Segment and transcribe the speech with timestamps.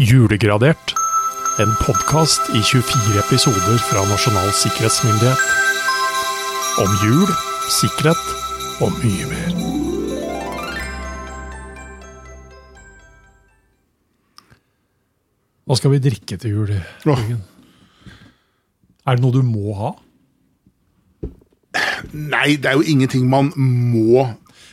[0.00, 0.94] Julegradert.
[1.60, 5.42] En podkast i 24 episoder fra Nasjonal sikkerhetsmyndighet.
[6.80, 7.32] Om jul,
[7.68, 8.30] sikkerhet
[8.80, 9.50] og mye mer.
[15.68, 16.72] Hva skal vi drikke til jul?
[17.04, 17.26] Oh.
[19.04, 19.92] Er det noe du må ha?
[22.12, 24.24] Nei, det er jo ingenting man må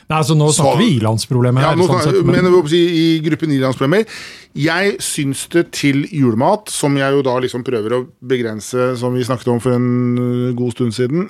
[0.08, 1.76] Nei, altså Nå Så- snakker vi ilandsproblemer ja, her.
[1.76, 4.06] nå, sånn sett, men, men, jeg si, I gruppen ilandsproblemer
[4.56, 9.26] Jeg syns det til julemat, som jeg jo da liksom prøver å begrense, som vi
[9.26, 11.28] snakket om for en øh, god stund siden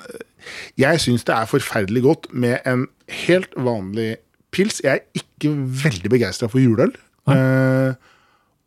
[0.79, 2.87] Jeg syns det er forferdelig godt med en
[3.25, 4.15] helt vanlig
[4.55, 4.79] pils.
[4.83, 5.51] Jeg er ikke
[5.83, 6.93] veldig begeistra for juleøl.
[7.29, 7.93] Eh,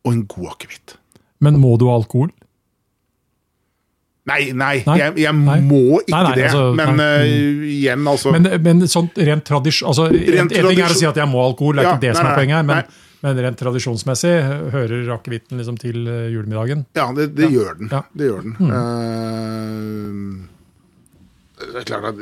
[0.05, 0.97] og en god akevitt.
[1.41, 2.30] men må du ha alkohol?
[4.31, 4.95] Nei, nei, Nei?
[5.01, 5.57] jeg, jeg Nei.
[5.67, 6.45] må ikke Nei, det.
[6.47, 7.27] altså, men øh,
[7.67, 11.17] igjen, altså Men, men sånn rent tradisjon altså, En en ting er å si at
[11.19, 12.66] jeg må alkohol, det er Ja, ikke det som er poenget her.
[12.69, 12.87] Men,
[13.23, 14.30] men rent tradisjonsmessig
[14.77, 16.85] hører akevitten liksom til eh, julemiddagen.
[16.99, 17.89] Ja, det, det gjør den.
[17.91, 18.01] Ja.
[18.19, 18.55] Det gjør den.
[18.79, 20.15] Eh,
[21.73, 22.18] det er klart at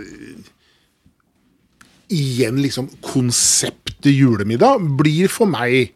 [2.10, 5.92] Igjen, liksom, konseptet julemiddag blir for meg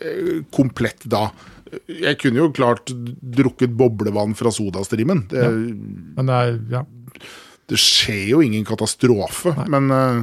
[0.00, 1.26] eh, komplett da.
[1.88, 5.24] Jeg kunne jo klart drukket boblevann fra sodastrimen.
[5.30, 5.44] Det,
[6.16, 6.84] Men det er ja,
[7.70, 9.54] det skjer jo ingen katastrofe.
[9.72, 10.22] Men uh,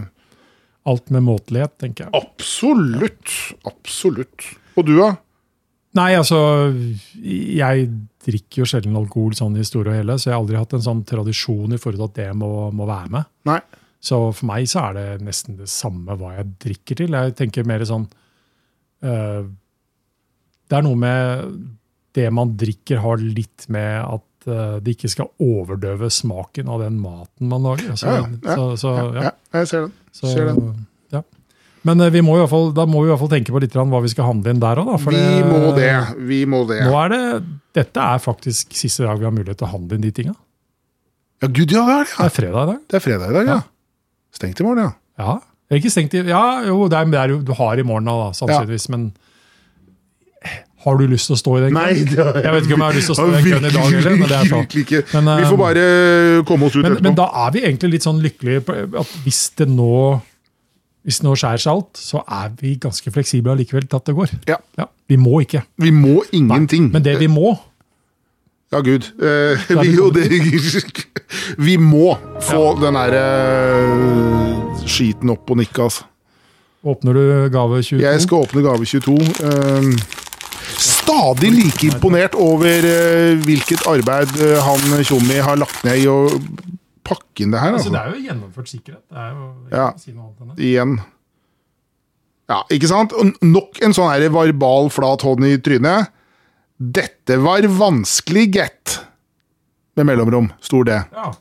[0.89, 2.13] alt med måtelighet, tenker jeg.
[2.17, 3.35] absolutt.
[3.69, 4.47] Absolutt.
[4.77, 5.11] Og du, da?
[5.99, 6.38] Nei, altså
[7.19, 7.89] Jeg
[8.23, 10.85] drikker jo sjelden alkohol sånn i store og hele, så jeg har aldri hatt en
[10.85, 13.31] sånn tradisjon i forhold til at det må, må være med.
[13.49, 13.59] Nei.
[14.02, 17.17] Så for meg så er det nesten det samme hva jeg drikker til.
[17.17, 18.07] Jeg tenker mer sånn
[19.05, 19.49] øh,
[20.72, 21.50] Det er noe med
[22.16, 26.97] det man drikker, har litt med at øh, det ikke skal overdøve smaken av den
[27.03, 27.97] maten man lager.
[28.00, 29.25] Så, Ja, ja, så, så, ja.
[29.28, 29.94] Ja, jeg ser den.
[30.16, 30.86] Så, ser den.
[31.11, 31.22] ja.
[31.88, 33.61] Men øh, vi må i hvert fall, da må vi i hvert fall tenke på
[33.63, 34.94] litt hva vi skal handle inn der òg.
[35.11, 35.91] Vi må det.
[36.31, 36.81] Vi må det.
[36.88, 37.22] Nå er det,
[37.81, 40.35] dette er faktisk siste dag vi har mulighet til å handle inn de tinga.
[41.41, 42.16] Ja, gud, ja, det er det.
[42.19, 42.81] Det er fredag i dag.
[42.88, 43.62] Det er fredag i dag, ja.
[44.35, 44.91] Stengt i morgen, ja.
[45.19, 45.40] Ja.
[45.68, 48.07] Det er ikke stengt i Ja, jo, det er, det er du har i morgen,
[48.09, 48.90] da, sannsynligvis.
[48.94, 49.09] Men
[50.81, 52.09] har du lyst til å stå i den Nei, køen?
[52.09, 53.69] det har Jeg vet ikke om jeg har lyst til å stå i den køen
[53.69, 54.18] i dag heller.
[54.18, 55.02] Men, det er virkelig ikke.
[55.14, 55.86] Men, Vi får bare
[56.50, 57.08] komme oss ut men, etterpå.
[57.09, 59.96] men da er vi egentlig litt sånn lykkelige på at hvis det nå
[61.02, 64.14] hvis det nå skjærer seg alt, så er vi ganske fleksible allikevel til at det
[64.18, 64.34] går.
[64.52, 64.59] Ja.
[65.09, 65.64] Vi må ikke.
[65.81, 66.92] Vi må ingenting.
[66.94, 67.58] Men det vi må,
[68.72, 69.03] Ja, gud.
[69.19, 70.30] Eh, vi, jo, det,
[71.68, 76.06] vi må få den der uh, skiten opp og nikke, altså.
[76.88, 79.18] åpner du gave 22 Jeg skal åpne gave 22.
[79.44, 80.20] Eh,
[81.11, 86.17] stadig like imponert over eh, hvilket arbeid eh, han Tjommi har lagt ned i å
[87.07, 87.75] pakke inn det her.
[87.75, 87.95] altså, Altså.
[87.97, 89.03] Det er jo gjennomført sikkerhet.
[89.09, 89.88] Det er jo, Ja.
[90.00, 90.13] si
[90.69, 91.00] igjen.
[92.51, 93.13] Ja, ikke sant?
[93.41, 96.11] Nok en sånn her verbal flat hånd i trynet.
[96.77, 99.00] Dette var vanskelig, gett.
[99.95, 100.91] Med mellomrom, stor D.
[101.11, 101.31] Ja.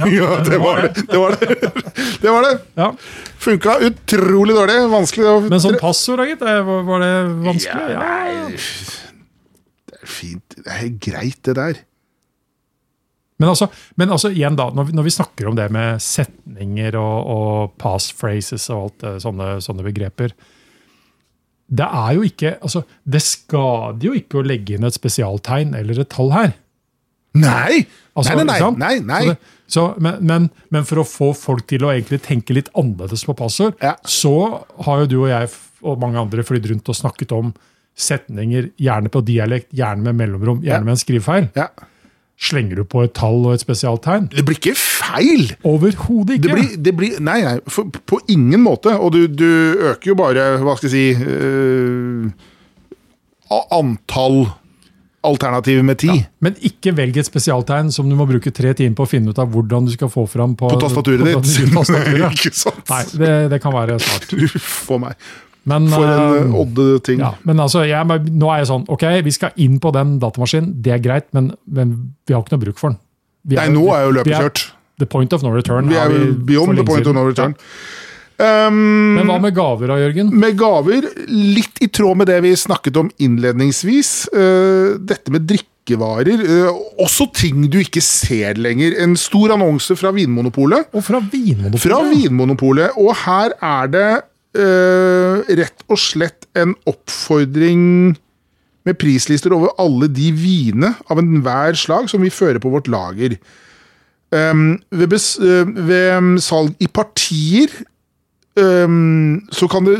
[0.00, 1.02] Ja, det var det.
[1.10, 1.46] Det var det.
[2.22, 2.58] det, var det.
[2.74, 2.94] ja.
[3.40, 4.78] Funka utrolig dårlig.
[4.92, 7.12] Vanskelig å Men sånn passord, gitt, var var det
[7.46, 7.94] vanskelig?
[7.94, 8.56] Ja, Nei,
[9.88, 10.58] Det er fint.
[10.58, 11.80] Det er greit, det der.
[13.40, 16.96] Men, altså, men altså, igjen da, når vi, når vi snakker om det med setninger
[17.00, 20.34] og, og passphrases og alt det, sånne, sånne begreper
[21.64, 26.02] Det er jo ikke altså, Det skader jo ikke å legge inn et spesialtegn eller
[26.02, 26.52] et tall her.
[27.40, 27.86] Nei!
[28.12, 29.38] Altså, nei, nei, nei, nei, nei.
[29.70, 33.36] Så men, men, men for å få folk til å egentlig tenke litt annerledes på
[33.38, 33.94] passord, Ja.
[34.02, 34.32] så
[34.86, 35.50] har jo du og jeg
[35.86, 37.52] og mange andre flydd rundt og snakket om
[38.00, 40.88] setninger, gjerne på dialekt, gjerne med mellomrom, gjerne Ja.
[40.88, 41.48] med en skrivefeil.
[41.56, 41.68] Ja.
[42.40, 44.30] Slenger du på et tall og et spesialtegn?
[44.32, 45.50] Det blir ikke feil!
[45.62, 46.48] Overhodet ikke!
[46.48, 48.94] Det blir, det blir Nei, nei, for, på ingen måte.
[48.96, 49.44] Og du, du
[49.92, 52.30] øker jo bare, hva skal jeg si øh,
[53.70, 54.46] Antall
[55.26, 56.14] alternativer med ti.
[56.40, 59.42] Men ikke velg et spesialtegn som du må bruke tre timer på å finne ut
[59.42, 61.52] av hvordan du skal få fram på, På tastaturet ditt.
[62.30, 62.82] ikke sant?
[62.88, 64.32] Nei, det, det kan være smart.
[64.48, 65.30] Uff a meg.
[65.68, 67.20] Men, For en uh, odde ting.
[67.20, 70.70] ja, men altså, jeg, nå er jeg sånn Ok, vi skal inn på den datamaskinen,
[70.80, 71.92] det er greit, men, men
[72.24, 73.00] vi har ikke noe bruk for den.
[73.44, 74.62] Vi Nei, nå er jo løpet kjørt.
[75.00, 75.88] The point of no return.
[75.88, 77.54] Vi er jo beyond the point point of no return.
[77.56, 78.08] Ja.
[78.40, 80.30] Um, Men hva med gaver da, Jørgen?
[80.40, 84.30] med gaver, litt i tråd med det vi snakket om innledningsvis.
[84.32, 86.40] Uh, dette med drikkevarer.
[86.40, 88.96] Uh, også ting du ikke ser lenger.
[89.04, 90.88] En stor annonse fra Vinmonopolet.
[90.96, 91.84] Og fra Vinmonopolet.
[91.84, 92.96] Fra Vinmonopolet.
[93.02, 94.08] Og her er det
[94.56, 98.16] uh, rett og slett en oppfordring
[98.88, 103.36] med prislister over alle de vine av enhver slag som vi fører på vårt lager.
[104.32, 105.12] Um, ved,
[105.76, 107.68] ved salg i partier
[108.58, 109.96] øhm, så, kan det,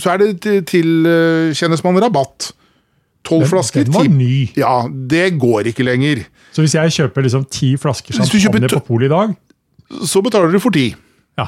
[0.00, 2.52] så er det til- tilkjennes man rabatt.
[3.24, 3.84] Tolv flasker.
[3.84, 4.48] den var ny.
[4.56, 6.24] Ja, det går ikke lenger.
[6.52, 9.34] Så hvis jeg kjøper liksom ti flasker champagne på polet i dag,
[10.04, 10.94] Så betaler du for ti.
[11.38, 11.46] ja,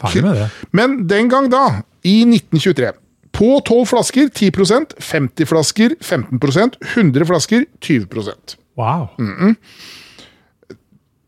[0.00, 0.50] ferdig med det.
[0.72, 2.92] Men den gang da, i 1923,
[3.32, 9.08] på 12 flasker 10% 50 flasker 15% 100 flasker 20% Wow.
[9.18, 9.56] Mm.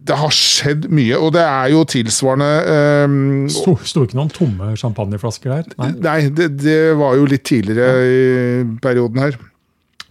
[0.08, 2.48] Det har skjedd mye, og det er jo tilsvarende
[3.04, 3.16] um,
[3.52, 5.66] Sto, sto ikke noen tomme champagneflasker der?
[5.80, 5.90] Nei.
[6.00, 9.36] Nei, det, det var jo litt tidligere i perioden her.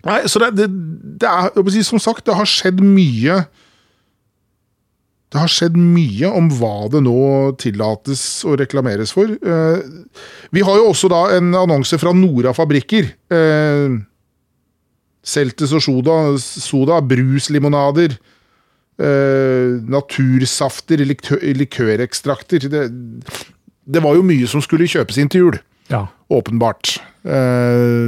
[0.08, 0.68] Nei, så det, det,
[1.24, 3.40] det er, som sagt, det har skjedd mye
[5.34, 7.18] Det har skjedd mye om hva det nå
[7.60, 9.34] tillates å reklameres for.
[9.34, 9.82] Eh,
[10.56, 13.10] vi har jo også da en annonse fra Nora Fabrikker.
[13.34, 13.98] Eh,
[15.28, 18.16] Seltes og soda, soda bruslimonader,
[19.02, 22.68] eh, natursafter, likør, likørekstrakter.
[22.72, 22.86] Det,
[23.88, 25.60] det var jo mye som skulle kjøpes inn til jul.
[25.92, 26.08] Ja.
[26.34, 26.98] Åpenbart.
[27.28, 28.08] Uh,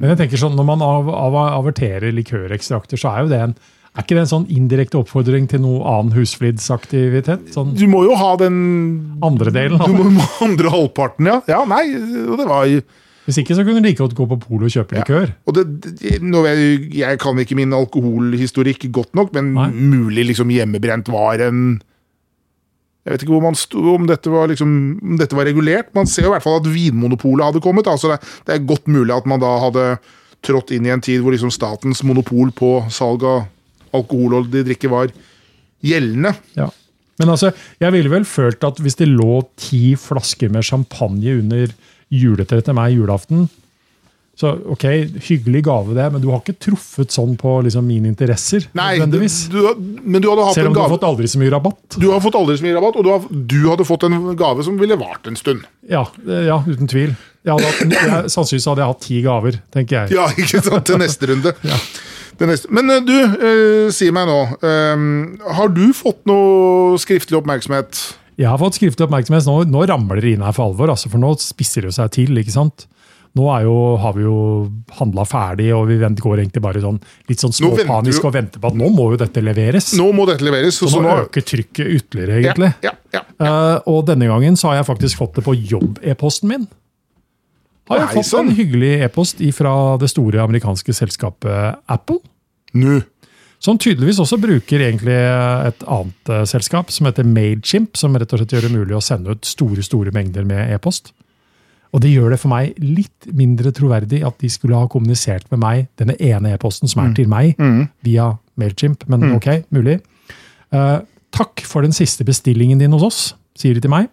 [0.00, 3.56] Men jeg tenker sånn, når man av, av, averterer likørekstrakter, så er jo det en
[3.94, 7.44] er ikke det en sånn indirekte oppfordring til noe annen husflidsaktivitet?
[7.54, 8.56] Sånn du må jo ha den
[9.22, 11.36] andre delen Du må ha andre halvparten, ja.
[11.46, 12.66] Ja, nei, det var
[13.24, 15.32] Hvis ikke så kunne du like godt gå på polet og kjøpe likør.
[15.48, 19.70] Og det, det, jeg, jeg kan ikke min alkoholhistorikk godt nok, men Nei.
[19.72, 21.80] mulig liksom hjemmebrent var en
[23.04, 24.68] Jeg vet ikke hvor man sto, om dette var liksom,
[25.02, 25.90] om dette var regulert.
[25.96, 27.88] Man ser jo i hvert fall at Vinmonopolet hadde kommet.
[27.88, 29.88] Altså det, det er godt mulig at man da hadde
[30.44, 33.44] trådt inn i en tid hvor liksom statens monopol på salg av
[33.94, 35.12] alkoholholdig drikke var
[35.84, 36.32] gjeldende.
[36.58, 36.68] Ja.
[37.20, 41.72] Men altså, jeg ville vel følt at hvis det lå ti flasker med champagne under
[42.14, 43.48] juletreet til meg julaften
[44.34, 44.84] så ok,
[45.28, 48.64] hyggelig gave det, men du har ikke truffet sånn på liksom, mine interesser.
[48.74, 49.60] Nei, du, du,
[50.02, 51.98] men du hadde hatt Selv en om du har fått aldri så mye rabatt.
[52.02, 54.66] Du har fått aldri så mye rabatt, og du, har, du hadde fått en gave
[54.66, 55.62] som ville vart en stund.
[55.86, 57.14] Ja, eh, ja uten tvil.
[57.46, 60.16] Hatt, jeg, sannsynligvis hadde jeg hatt ti gaver, tenker jeg.
[60.18, 60.82] Ja, ikke sant?
[60.88, 61.54] Til neste runde.
[61.70, 61.78] ja.
[62.74, 64.40] Men eh, du, eh, si meg nå.
[64.66, 65.06] eh,
[65.60, 68.02] har du fått noe skriftlig oppmerksomhet?
[68.40, 69.46] Jeg har fått skriftlig oppmerksomhet.
[69.46, 72.34] Nå, nå ramler det inn her for alvor, altså, for nå spisser det seg til.
[72.40, 72.86] ikke sant?
[73.34, 74.34] Nå er jo, har vi jo
[74.94, 78.34] handla ferdig, og vi vent, går egentlig bare sånn, litt sånn venter småpanisk du- og
[78.36, 79.88] venter på at nå må jo dette leveres.
[79.98, 80.78] Nå må dette leveres.
[80.78, 82.70] så Så nå nå, øker trykket ytterligere, egentlig.
[82.86, 83.46] Ja, ja, ja.
[83.46, 86.68] uh, og denne gangen så har jeg faktisk fått det på jobb-e-posten min.
[87.90, 88.48] Har jeg Nei, fått sånn.
[88.48, 92.20] en hyggelig e-post fra det store amerikanske selskapet Apple.
[92.74, 93.02] Nå.
[93.64, 98.42] Som tydeligvis også bruker egentlig et annet uh, selskap som heter Mailchimp, som rett og
[98.42, 101.14] slett gjør det mulig å sende ut store store mengder med e-post.
[101.94, 105.62] Og det gjør det for meg litt mindre troverdig at de skulle ha kommunisert med
[105.62, 107.54] meg denne ene e-posten som er til meg,
[108.02, 110.00] via Mailchimp, men ok, mulig.
[110.74, 110.98] Uh,
[111.32, 113.20] takk for den siste bestillingen din hos oss,
[113.56, 114.10] sier de til meg.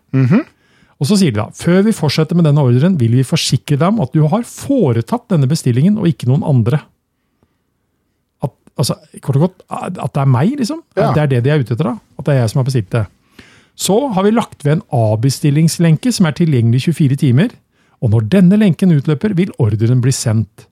[1.02, 3.90] Og så sier de da, før vi fortsetter med denne ordren, vil vi forsikre deg
[3.90, 6.84] om at du har foretatt denne bestillingen, og ikke noen andre.
[8.82, 10.82] At, altså, kort og godt, at det er meg, liksom.
[10.98, 11.12] Ja.
[11.16, 11.96] Det er det de er ute etter, da.
[12.20, 13.06] At det er jeg som har bestilt det.
[13.82, 17.54] Så har vi lagt ved en avbestillingslenke som er tilgjengelig 24 timer.
[18.02, 20.66] Og når denne lenken utløper, vil ordren bli sendt.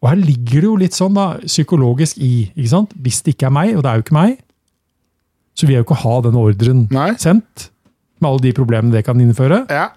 [0.00, 2.50] Og her ligger det jo litt sånn da, psykologisk i.
[2.54, 2.92] ikke sant?
[3.04, 4.36] Hvis det ikke er meg, og det er jo ikke meg,
[5.56, 7.10] så vil jeg jo ikke ha den ordren Nei.
[7.20, 7.66] sendt.
[8.20, 9.64] Med alle de problemene det kan innføre.
[9.72, 9.88] Ja.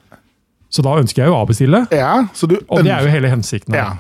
[0.74, 1.86] Så da ønsker jeg jo å avbestille.
[1.94, 2.16] ja.
[2.34, 3.76] Så du Og det er jo hele hensikten.
[3.78, 3.94] ja.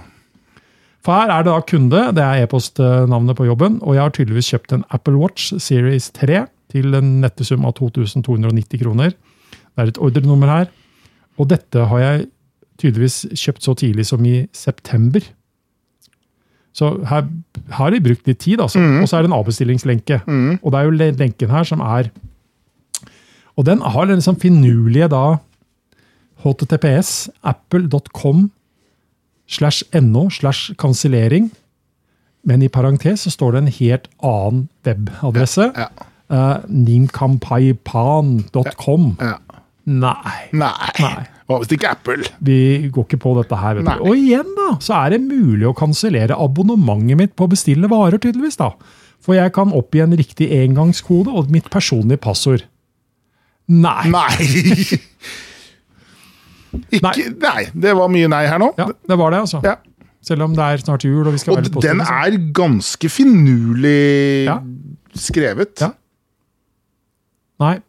[1.03, 4.53] For her er det da kunde, det er e-postnavnet på jobben, og jeg har tydeligvis
[4.53, 9.11] kjøpt en Apple Watch Series 3 til en nettesum av 2290 kroner.
[9.11, 10.71] Det er et ordrenummer her.
[11.37, 12.27] Og dette har jeg
[12.79, 15.25] tydeligvis kjøpt så tidlig som i september.
[16.73, 17.27] Så her,
[17.67, 18.79] her har de brukt litt tid, altså.
[19.03, 20.21] Og så er det en avbestillingslenke.
[20.63, 22.09] Og det er jo lenken her som er
[23.55, 25.37] Og den har den liksom finurlige da
[26.41, 28.47] https apple.com
[29.47, 31.51] slash no slash kansellering.
[32.43, 35.71] Men i parentes så står det en helt annen webadresse.
[35.77, 35.87] Ja.
[36.33, 39.17] Uh, nimkampaipan.com.
[39.21, 39.37] ja.
[39.83, 40.47] Nei.
[40.55, 40.87] Nei.
[41.03, 41.25] Nei.
[41.43, 42.23] Hva hvis det ikke Apple?
[42.39, 43.75] Vi går ikke på dette her.
[43.75, 44.03] vet du.
[44.07, 48.17] Og igjen da, så er det mulig å kansellere abonnementet mitt på å bestille varer,
[48.23, 48.55] tydeligvis.
[48.61, 48.69] da.
[49.23, 52.63] For jeg kan oppgi en riktig engangskode og mitt personlige passord.
[53.67, 54.07] Nei.
[54.11, 54.35] Nei!
[56.93, 57.63] Ikke, nei.
[57.73, 58.71] Det var mye nei her nå.
[58.77, 59.61] Ja, det var det, altså.
[59.65, 59.75] Ja.
[60.23, 61.25] Selv om det er snart jul.
[61.27, 64.59] Og vi skal Og være litt den er ganske finurlig Ja.
[65.15, 65.81] skrevet.
[65.81, 65.91] Ja.
[67.59, 67.79] Nei.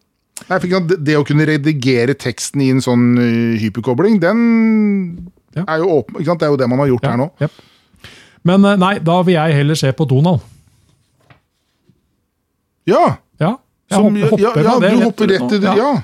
[0.50, 5.64] nei det- Det å kunne redigere teksten i en sånn hyperkobling, den Ja.
[5.68, 6.16] er jo åpen.
[6.16, 6.40] Ikke sant?
[6.40, 7.30] Det er jo det man har gjort her nå.
[7.40, 7.50] Yep.
[8.44, 10.40] Men nei, da vil jeg heller se på Donald.
[12.86, 13.16] Ja!
[13.40, 13.56] Ja,
[13.90, 15.76] jeg Som, hopper, hopper ja, du hopper rett til det.
[15.78, 16.02] Ja.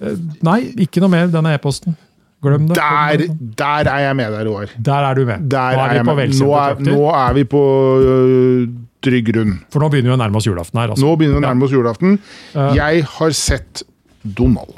[0.00, 1.96] Eh, Nei, ikke noe mer denne e-posten.
[2.40, 2.76] Glem det.
[2.78, 3.24] Der,
[3.60, 4.70] der er jeg med deg, Roar.
[4.80, 5.42] Der er du med.
[5.52, 6.38] Der nå er, er vi på med.
[6.40, 7.60] Nå er, nå er vi på
[8.00, 8.62] øh,
[9.04, 9.58] trygg grunn.
[9.72, 10.94] For nå begynner vi å nærme oss julaften her.
[10.94, 11.04] Altså.
[11.04, 12.16] Nå begynner vi å nærme oss julaften.
[12.54, 12.70] Ja.
[12.78, 13.82] Jeg har sett
[14.24, 14.72] Donald.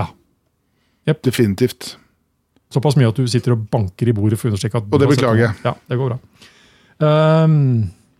[0.00, 0.08] Ja.
[1.20, 1.94] Definitivt.
[2.72, 5.12] Såpass mye at du sitter og banker i bordet for å understreke at Og det
[5.12, 5.60] beklager jeg.
[5.68, 6.18] Ja, det går bra.
[6.96, 7.60] Um,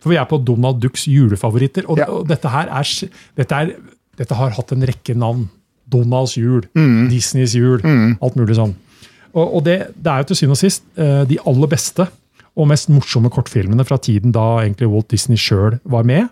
[0.05, 1.89] for vi er på Donald Ducks julefavoritter.
[1.89, 2.07] Og, Ja.
[2.13, 2.93] og dette her er,
[3.41, 3.73] dette er
[4.17, 5.47] Dette har hatt en rekke navn.
[5.87, 7.07] Donalds jul, Mm.
[7.09, 7.79] Disneys jul,
[8.21, 8.73] alt mulig sånn.
[9.37, 12.07] Og, og det, det er jo til syvende og sist eh, de aller beste
[12.57, 16.27] og mest morsomme kortfilmene fra tiden da egentlig Walt Disney sjøl var med.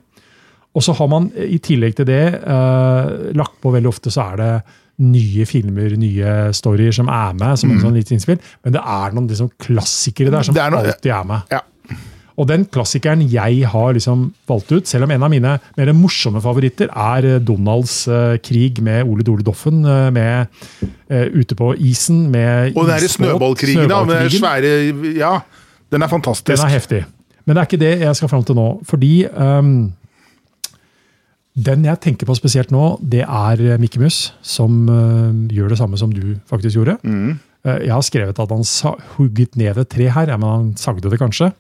[0.76, 4.26] Og så har man eh, i tillegg til det eh, lagt på veldig ofte så
[4.34, 4.50] er det
[5.06, 8.40] nye filmer, nye storyer som er med, som en sånn lite innspill.
[8.64, 10.60] Men det er noen liksom klassikere der som Mm.
[10.60, 11.42] Det er noe- alltid er med.
[11.52, 11.62] Ja.
[12.36, 16.42] Og den klassikeren jeg har liksom valgt ut, selv om en av mine mer morsomme
[16.44, 20.52] favoritter er eh, Donalds uh, krig med Ole Dole Doffen, uh, med
[20.84, 24.04] uh, ute på isen med Og den er snøballkrigen, da.
[24.08, 24.74] Med svære
[25.16, 25.38] Ja,
[25.94, 26.52] den er fantastisk.
[26.52, 27.06] Den er heftig.
[27.46, 28.68] Men det er ikke det jeg skal fram til nå.
[28.90, 29.94] Fordi um,
[31.56, 34.90] den jeg tenker på spesielt nå, det er Mikke Mus, som
[35.48, 36.98] gjør det samme som du faktisk gjorde.
[37.06, 37.38] Mm.
[37.64, 38.66] Jeg har skrevet at han
[39.16, 41.54] hugget ned et tre her, men han sagde det kanskje.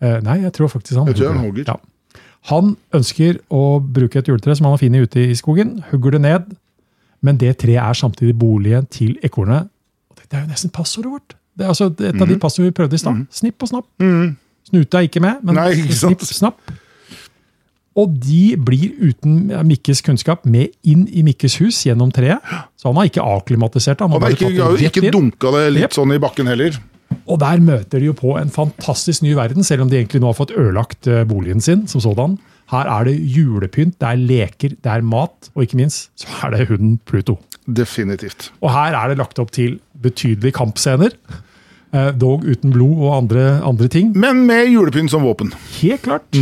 [0.00, 1.64] Eh, nei, jeg tror faktisk han Jeg tror han hugger.
[1.68, 2.20] Ja.
[2.48, 6.22] Han ønsker å bruke et juletre som han har funnet ute i skogen, hugger det
[6.24, 6.54] ned,
[7.20, 9.68] men det treet er samtidig boligen til ekornet.
[10.30, 11.34] Det er jo nesten passordet vårt.
[11.58, 13.24] Det er altså et av de passordene vi prøvde i stad.
[13.34, 13.88] Snipp og snapp.
[14.00, 14.36] Mhm.
[14.70, 16.72] Snute er ikke med, men Nei, ikke snipp, snapp.
[17.98, 22.38] Og de blir uten Mikkes kunnskap med inn i Mikkes hus gjennom treet.
[22.78, 24.04] Så han har ikke akklimatisert.
[24.04, 25.96] Han har Han har ikke, ikke dunka det litt yep.
[25.96, 26.78] sånn i bakken heller.
[27.30, 30.30] Og der møter de jo på en fantastisk ny verden, selv om de egentlig nå
[30.32, 32.38] har fått ødelagt eh, boligen sin som sådan.
[32.70, 36.54] Her er det julepynt, det er leker, det er mat, og ikke minst så er
[36.54, 37.38] det hunden Pluto.
[37.66, 38.50] Definitivt.
[38.62, 41.14] Og her er det lagt opp til betydelige kampscener.
[41.92, 44.12] eh, Dog uten blod og andre, andre ting.
[44.18, 45.52] Men med julepynt som våpen.
[45.80, 46.38] Helt klart.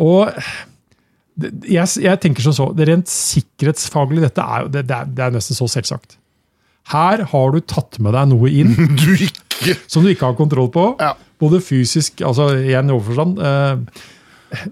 [0.00, 0.28] Og
[1.68, 5.36] jeg, jeg tenker som så, det rent sikkerhetsfaglig, dette er, det, det, er, det er
[5.36, 6.18] nesten så selvsagt.
[6.90, 9.44] Her har du tatt med deg noe inn Du ikke
[9.90, 10.84] som du ikke har kontroll på.
[11.00, 11.14] Ja.
[11.40, 13.38] Både fysisk, altså igjen i overforstand.
[13.40, 14.66] Eh,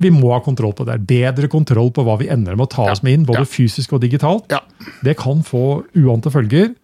[0.00, 0.96] vi må ha kontroll på det.
[1.08, 3.50] Bedre kontroll på hva vi ender med å ta oss med inn, både Ja.
[3.52, 4.46] fysisk og digitalt.
[4.50, 4.60] Ja.
[5.04, 6.74] Det kan få uante følger.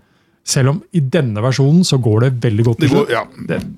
[0.47, 2.79] Selv om i denne versjonen så går det veldig godt.
[2.85, 3.25] Det går, ja.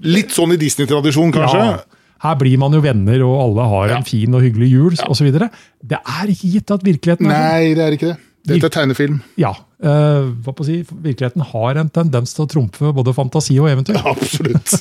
[0.03, 1.63] Litt sånn i Disney-tradisjon, kanskje.
[1.65, 1.79] Ja.
[2.21, 3.97] Her blir man jo venner, og alle har Ja.
[3.99, 5.31] en fin og hyggelig jul og osv.
[5.33, 7.53] Det er ikke gitt at virkeligheten er sånn.
[7.53, 8.19] Nei, det er ikke det.
[8.49, 9.23] Dette er tegnefilm.
[9.41, 13.55] Ja, Uh, hva på å si, Virkeligheten har en tendens til å trumfe både fantasi
[13.63, 14.01] og eventyr.
[14.11, 14.73] Absolutt.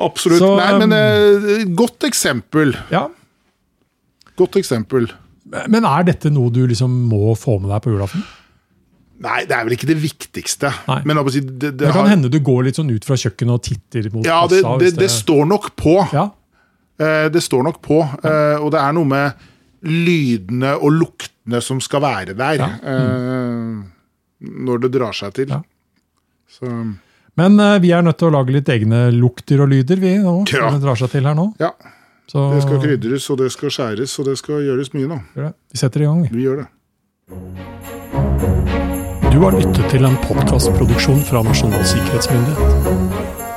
[0.00, 0.40] Absolutt.
[0.40, 2.72] Så, Nei, men eh, godt eksempel.
[2.88, 3.10] Ja,
[4.38, 5.08] Godt eksempel.
[5.66, 8.22] Men er dette noe du liksom må få med deg på julaften?
[9.24, 10.70] Nei, det er vel ikke det viktigste.
[10.86, 11.00] Nei.
[11.10, 13.56] Men si, det, det, Det kan har, hende du går litt sånn ut fra kjøkkenet
[13.56, 16.00] og titter mot ja, det, kassa, det, det står nok på.
[16.16, 16.30] Ja,
[16.98, 18.00] Uh, Det står nok på.
[18.02, 19.42] Og det er noe med
[19.86, 22.58] lydene og luktene som skal være der.
[22.60, 22.68] Ja.
[22.82, 23.84] eh,
[24.68, 25.48] Når det drar seg til.
[25.50, 25.60] Ja.
[26.48, 26.64] Så
[27.38, 30.44] Men eh, vi er nødt til å lage litt egne lukter og lyder, vi nå.
[30.52, 30.70] Ja.
[30.74, 31.52] det drar seg til her nå.
[31.60, 31.72] ja.
[32.28, 35.16] Så Det skal krydres, og det skal skjæres, og det skal gjøres mye nå.
[35.34, 35.54] gjør det.
[35.72, 36.18] vi setter i gang.
[36.22, 36.28] vi.
[36.36, 36.66] Vi gjør det.
[39.32, 43.47] Du har lyttet til en podkastproduksjon fra Nasjonal sikkerhetsmyndighet.